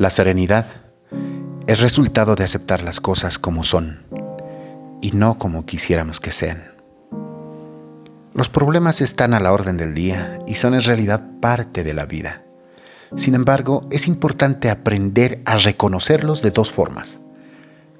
La 0.00 0.08
serenidad 0.08 0.64
es 1.66 1.82
resultado 1.82 2.34
de 2.34 2.42
aceptar 2.42 2.82
las 2.82 3.02
cosas 3.02 3.38
como 3.38 3.62
son 3.62 4.06
y 5.02 5.10
no 5.10 5.38
como 5.38 5.66
quisiéramos 5.66 6.20
que 6.20 6.32
sean. 6.32 6.72
Los 8.32 8.48
problemas 8.48 9.02
están 9.02 9.34
a 9.34 9.40
la 9.40 9.52
orden 9.52 9.76
del 9.76 9.92
día 9.92 10.38
y 10.46 10.54
son 10.54 10.72
en 10.72 10.80
realidad 10.80 11.22
parte 11.42 11.84
de 11.84 11.92
la 11.92 12.06
vida. 12.06 12.42
Sin 13.14 13.34
embargo, 13.34 13.86
es 13.90 14.08
importante 14.08 14.70
aprender 14.70 15.42
a 15.44 15.56
reconocerlos 15.56 16.40
de 16.40 16.50
dos 16.50 16.72
formas, 16.72 17.20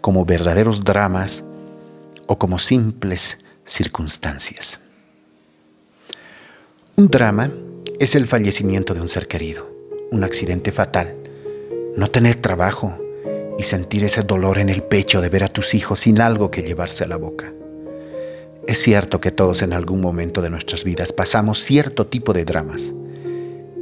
como 0.00 0.24
verdaderos 0.24 0.84
dramas 0.84 1.42
o 2.28 2.38
como 2.38 2.60
simples 2.60 3.44
circunstancias. 3.64 4.80
Un 6.94 7.08
drama 7.08 7.50
es 7.98 8.14
el 8.14 8.28
fallecimiento 8.28 8.94
de 8.94 9.00
un 9.00 9.08
ser 9.08 9.26
querido, 9.26 9.68
un 10.12 10.22
accidente 10.22 10.70
fatal, 10.70 11.17
no 11.98 12.12
tener 12.12 12.36
trabajo 12.36 12.96
y 13.58 13.64
sentir 13.64 14.04
ese 14.04 14.22
dolor 14.22 14.58
en 14.58 14.68
el 14.68 14.84
pecho 14.84 15.20
de 15.20 15.28
ver 15.30 15.42
a 15.42 15.48
tus 15.48 15.74
hijos 15.74 15.98
sin 15.98 16.20
algo 16.20 16.48
que 16.48 16.62
llevarse 16.62 17.02
a 17.02 17.08
la 17.08 17.16
boca. 17.16 17.52
Es 18.68 18.78
cierto 18.78 19.20
que 19.20 19.32
todos 19.32 19.62
en 19.62 19.72
algún 19.72 20.00
momento 20.00 20.40
de 20.40 20.48
nuestras 20.48 20.84
vidas 20.84 21.12
pasamos 21.12 21.58
cierto 21.58 22.06
tipo 22.06 22.32
de 22.32 22.44
dramas. 22.44 22.92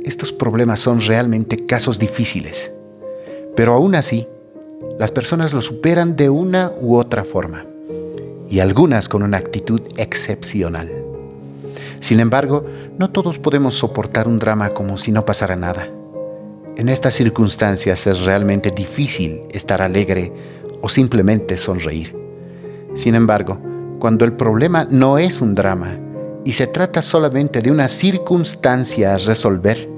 Estos 0.03 0.33
problemas 0.33 0.81
son 0.81 1.03
realmente 1.03 1.67
casos 1.67 1.99
difíciles, 1.99 2.73
pero 3.55 3.75
aún 3.75 3.95
así, 3.95 4.27
las 4.99 5.11
personas 5.11 5.53
lo 5.53 5.61
superan 5.61 6.17
de 6.17 6.31
una 6.31 6.73
u 6.81 6.97
otra 6.97 7.23
forma, 7.23 7.67
y 8.49 8.61
algunas 8.61 9.11
con 9.11 9.23
una 9.23 9.37
actitud 9.37 9.83
excepcional. 9.99 10.91
Sin 12.01 12.21
embargo, 12.21 12.65
no 12.97 13.11
todos 13.11 13.39
podemos 13.39 13.75
soportar 13.75 14.27
un 14.27 14.39
drama 14.39 14.71
como 14.71 14.97
si 14.97 15.13
no 15.13 15.27
pasara 15.27 15.57
nada. 15.57 15.91
En 16.77 16.91
estas 16.91 17.15
circunstancias 17.15 18.07
es 18.07 18.27
realmente 18.27 18.71
difícil 18.71 19.41
estar 19.51 19.81
alegre 19.81 20.31
o 20.83 20.91
simplemente 20.91 21.57
sonreír. 21.57 22.15
Sin 22.95 23.15
embargo, 23.15 23.59
cuando 23.99 24.27
el 24.27 24.35
problema 24.35 24.87
no 24.91 25.17
es 25.17 25.41
un 25.41 25.55
drama 25.55 25.99
y 26.45 26.53
se 26.53 26.67
trata 26.67 27.01
solamente 27.01 27.63
de 27.63 27.71
una 27.71 27.89
circunstancia 27.89 29.15
a 29.15 29.19
resolver, 29.19 29.89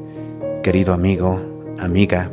querido 0.63 0.95
amigo, 0.95 1.41
amiga, 1.81 2.31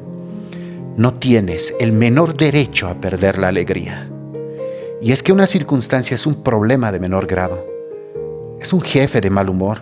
no 0.95 1.15
tienes 1.15 1.75
el 1.79 1.91
menor 1.91 2.37
derecho 2.37 2.87
a 2.87 3.01
perder 3.01 3.39
la 3.39 3.47
alegría. 3.47 4.11
Y 5.01 5.11
es 5.11 5.23
que 5.23 5.33
una 5.33 5.47
circunstancia 5.47 6.13
es 6.13 6.27
un 6.27 6.43
problema 6.43 6.91
de 6.91 6.99
menor 6.99 7.25
grado. 7.25 7.65
Es 8.61 8.73
un 8.73 8.81
jefe 8.81 9.21
de 9.21 9.31
mal 9.31 9.49
humor, 9.49 9.81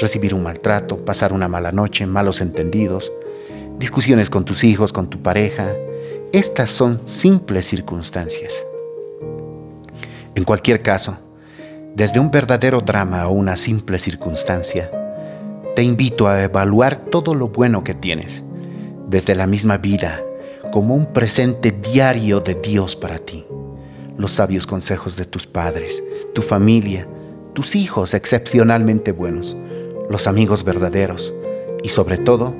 recibir 0.00 0.32
un 0.34 0.44
maltrato, 0.44 1.04
pasar 1.04 1.34
una 1.34 1.46
mala 1.46 1.72
noche, 1.72 2.06
malos 2.06 2.40
entendidos, 2.40 3.12
discusiones 3.78 4.30
con 4.30 4.44
tus 4.44 4.64
hijos, 4.64 4.92
con 4.92 5.08
tu 5.08 5.22
pareja. 5.22 5.72
Estas 6.32 6.70
son 6.70 7.00
simples 7.06 7.66
circunstancias. 7.66 8.64
En 10.34 10.44
cualquier 10.44 10.82
caso, 10.82 11.16
desde 11.94 12.20
un 12.20 12.30
verdadero 12.30 12.80
drama 12.80 13.26
o 13.28 13.32
una 13.32 13.56
simple 13.56 13.98
circunstancia, 13.98 14.90
te 15.74 15.82
invito 15.82 16.28
a 16.28 16.42
evaluar 16.42 16.96
todo 16.96 17.34
lo 17.34 17.48
bueno 17.48 17.82
que 17.82 17.94
tienes, 17.94 18.42
desde 19.08 19.34
la 19.34 19.46
misma 19.46 19.78
vida, 19.78 20.20
como 20.72 20.94
un 20.94 21.12
presente 21.12 21.72
diario 21.72 22.40
de 22.40 22.54
Dios 22.54 22.94
para 22.94 23.18
ti. 23.18 23.46
Los 24.16 24.32
sabios 24.32 24.66
consejos 24.66 25.16
de 25.16 25.24
tus 25.24 25.46
padres, 25.46 26.02
tu 26.34 26.42
familia, 26.42 27.08
tus 27.54 27.74
hijos 27.74 28.14
excepcionalmente 28.14 29.12
buenos, 29.12 29.56
los 30.10 30.26
amigos 30.26 30.64
verdaderos 30.64 31.32
y 31.82 31.88
sobre 31.88 32.18
todo, 32.18 32.54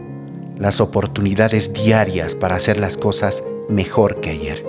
las 0.58 0.80
oportunidades 0.80 1.72
diarias 1.72 2.34
para 2.34 2.56
hacer 2.56 2.78
las 2.78 2.96
cosas 2.96 3.44
mejor 3.68 4.20
que 4.20 4.30
ayer. 4.30 4.64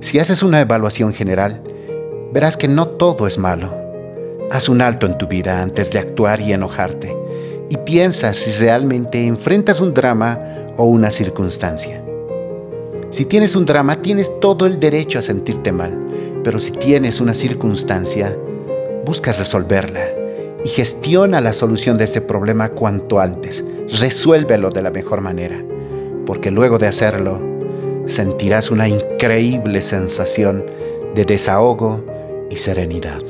Si 0.00 0.18
haces 0.18 0.42
una 0.42 0.60
evaluación 0.60 1.12
general, 1.12 1.62
verás 2.32 2.56
que 2.56 2.68
no 2.68 2.88
todo 2.88 3.26
es 3.26 3.38
malo. 3.38 3.74
Haz 4.50 4.68
un 4.68 4.80
alto 4.80 5.06
en 5.06 5.18
tu 5.18 5.26
vida 5.26 5.62
antes 5.62 5.90
de 5.90 5.98
actuar 5.98 6.40
y 6.40 6.52
enojarte 6.52 7.14
y 7.70 7.76
piensa 7.78 8.32
si 8.32 8.50
realmente 8.62 9.26
enfrentas 9.26 9.80
un 9.80 9.92
drama 9.92 10.38
o 10.76 10.84
una 10.84 11.10
circunstancia. 11.10 12.02
Si 13.10 13.24
tienes 13.24 13.56
un 13.56 13.66
drama, 13.66 13.96
tienes 13.96 14.38
todo 14.40 14.66
el 14.66 14.78
derecho 14.78 15.18
a 15.18 15.22
sentirte 15.22 15.72
mal, 15.72 15.98
pero 16.44 16.58
si 16.58 16.72
tienes 16.72 17.20
una 17.20 17.34
circunstancia, 17.34 18.36
buscas 19.04 19.38
resolverla 19.38 20.06
y 20.64 20.68
gestiona 20.68 21.40
la 21.40 21.52
solución 21.52 21.98
de 21.98 22.04
este 22.04 22.20
problema 22.20 22.70
cuanto 22.70 23.18
antes. 23.20 23.64
Resuélvelo 23.90 24.68
de 24.68 24.82
la 24.82 24.90
mejor 24.90 25.22
manera, 25.22 25.56
porque 26.26 26.50
luego 26.50 26.78
de 26.78 26.86
hacerlo, 26.86 27.40
sentirás 28.04 28.70
una 28.70 28.86
increíble 28.86 29.80
sensación 29.80 30.66
de 31.14 31.24
desahogo 31.24 32.04
y 32.50 32.56
serenidad. 32.56 33.22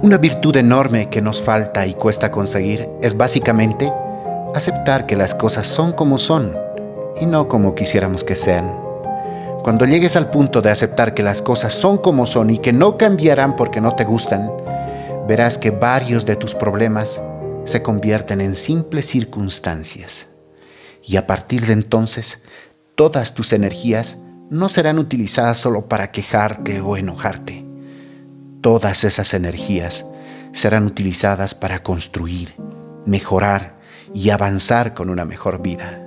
Una 0.00 0.16
virtud 0.16 0.56
enorme 0.56 1.10
que 1.10 1.22
nos 1.22 1.42
falta 1.42 1.86
y 1.88 1.94
cuesta 1.94 2.30
conseguir 2.30 2.88
es 3.02 3.16
básicamente 3.16 3.92
aceptar 4.54 5.06
que 5.06 5.16
las 5.16 5.34
cosas 5.34 5.66
son 5.66 5.92
como 5.92 6.16
son 6.16 6.56
y 7.20 7.26
no 7.26 7.48
como 7.48 7.74
quisiéramos 7.74 8.22
que 8.22 8.36
sean. 8.36 8.78
Cuando 9.64 9.86
llegues 9.86 10.14
al 10.14 10.30
punto 10.30 10.62
de 10.62 10.70
aceptar 10.70 11.14
que 11.14 11.24
las 11.24 11.42
cosas 11.42 11.74
son 11.74 11.98
como 11.98 12.26
son 12.26 12.50
y 12.50 12.58
que 12.58 12.72
no 12.72 12.96
cambiarán 12.96 13.56
porque 13.56 13.80
no 13.80 13.96
te 13.96 14.04
gustan, 14.04 14.52
verás 15.26 15.58
que 15.58 15.70
varios 15.72 16.24
de 16.26 16.36
tus 16.36 16.54
problemas 16.54 17.20
se 17.64 17.82
convierten 17.82 18.40
en 18.40 18.54
simples 18.54 19.06
circunstancias. 19.06 20.28
Y 21.02 21.16
a 21.16 21.26
partir 21.26 21.66
de 21.66 21.72
entonces, 21.72 22.42
todas 22.94 23.34
tus 23.34 23.52
energías 23.52 24.18
no 24.50 24.68
serán 24.68 24.98
utilizadas 24.98 25.58
solo 25.58 25.88
para 25.88 26.10
quejarte 26.10 26.80
o 26.80 26.96
enojarte. 26.96 27.64
Todas 28.60 29.04
esas 29.04 29.34
energías 29.34 30.06
serán 30.52 30.86
utilizadas 30.86 31.54
para 31.54 31.82
construir, 31.82 32.54
mejorar 33.04 33.78
y 34.14 34.30
avanzar 34.30 34.94
con 34.94 35.10
una 35.10 35.24
mejor 35.24 35.60
vida. 35.60 36.00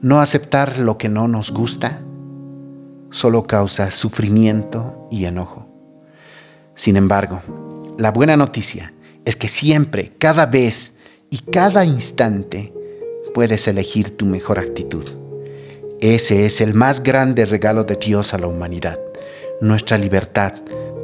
No 0.00 0.20
aceptar 0.20 0.78
lo 0.78 0.98
que 0.98 1.08
no 1.08 1.28
nos 1.28 1.50
gusta 1.50 2.00
solo 3.10 3.46
causa 3.46 3.90
sufrimiento 3.90 5.06
y 5.10 5.26
enojo. 5.26 5.68
Sin 6.74 6.96
embargo, 6.96 7.42
la 7.96 8.10
buena 8.10 8.36
noticia 8.36 8.92
es 9.24 9.36
que 9.36 9.48
siempre, 9.48 10.12
cada 10.18 10.46
vez 10.46 10.96
y 11.30 11.38
cada 11.38 11.84
instante 11.84 12.72
puedes 13.32 13.66
elegir 13.66 14.16
tu 14.16 14.26
mejor 14.26 14.58
actitud. 14.58 15.04
Ese 16.00 16.46
es 16.46 16.60
el 16.60 16.74
más 16.74 17.02
grande 17.02 17.44
regalo 17.44 17.84
de 17.84 17.96
Dios 17.96 18.34
a 18.34 18.38
la 18.38 18.46
humanidad, 18.46 19.00
nuestra 19.60 19.96
libertad, 19.96 20.52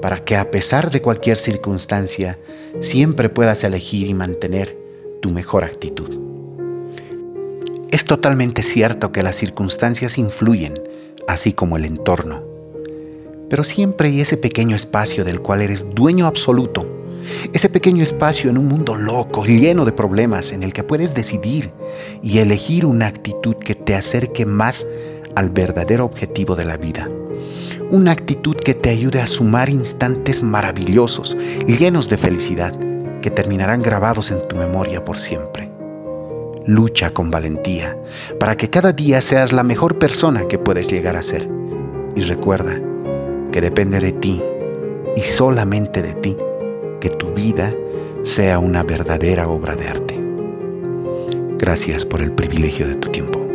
para 0.03 0.25
que 0.25 0.37
a 0.37 0.51
pesar 0.51 0.91
de 0.91 1.03
cualquier 1.03 1.37
circunstancia, 1.37 2.39
siempre 2.81 3.29
puedas 3.29 3.65
elegir 3.65 4.09
y 4.09 4.15
mantener 4.15 4.77
tu 5.21 5.31
mejor 5.31 5.65
actitud. 5.65 6.19
Es 7.91 8.05
totalmente 8.05 8.63
cierto 8.63 9.13
que 9.13 9.23
las 9.23 9.37
circunstancias 9.37 10.19
influyen, 10.19 10.75
así 11.27 11.53
como 11.53 11.77
el 11.77 11.85
entorno, 11.85 12.45
pero 13.49 13.65
siempre 13.65 14.09
hay 14.09 14.21
ese 14.21 14.37
pequeño 14.37 14.77
espacio 14.77 15.25
del 15.25 15.41
cual 15.41 15.61
eres 15.61 15.87
dueño 15.95 16.27
absoluto 16.27 17.00
ese 17.53 17.69
pequeño 17.69 18.03
espacio 18.03 18.51
en 18.51 18.59
un 18.59 18.67
mundo 18.67 18.95
loco, 18.97 19.45
lleno 19.45 19.85
de 19.85 19.93
problemas, 19.93 20.53
en 20.53 20.63
el 20.63 20.73
que 20.73 20.85
puedes 20.85 21.15
decidir 21.15 21.73
y 22.23 22.39
elegir 22.39 22.87
una 22.87 23.07
actitud 23.07 23.57
que 23.57 23.75
te 23.75 23.95
acerque 23.95 24.47
más 24.47 24.87
al 25.35 25.51
verdadero 25.51 26.05
objetivo 26.05 26.57
de 26.57 26.65
la 26.65 26.77
vida. 26.77 27.09
Una 27.91 28.13
actitud 28.13 28.57
que 28.57 28.75
te 28.75 28.91
ayude 28.91 29.21
a 29.21 29.27
sumar 29.27 29.69
instantes 29.69 30.43
maravillosos, 30.43 31.37
llenos 31.67 32.09
de 32.09 32.17
felicidad, 32.17 32.79
que 33.21 33.31
terminarán 33.31 33.83
grabados 33.83 34.31
en 34.31 34.47
tu 34.49 34.57
memoria 34.57 35.05
por 35.05 35.19
siempre. 35.19 35.71
Lucha 36.67 37.11
con 37.13 37.31
valentía 37.31 37.97
para 38.39 38.57
que 38.57 38.71
cada 38.71 38.93
día 38.93 39.21
seas 39.21 39.53
la 39.53 39.65
mejor 39.65 39.99
persona 39.99 40.47
que 40.47 40.59
puedes 40.59 40.89
llegar 40.89 41.17
a 41.17 41.23
ser. 41.23 41.49
Y 42.15 42.21
recuerda 42.23 42.81
que 43.51 43.61
depende 43.61 43.99
de 43.99 44.13
ti 44.13 44.43
y 45.17 45.21
solamente 45.23 46.03
de 46.03 46.15
ti 46.15 46.37
que 47.01 47.11
tu 47.11 47.33
vida 47.33 47.73
sea 48.23 48.59
una 48.59 48.83
verdadera 48.83 49.49
obra 49.49 49.75
de 49.75 49.89
arte. 49.89 50.21
Gracias 51.59 52.05
por 52.05 52.21
el 52.21 52.33
privilegio 52.33 52.87
de 52.87 52.95
tu 52.95 53.11
tiempo. 53.11 53.50